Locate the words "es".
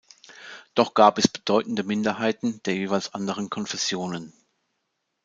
1.19-1.27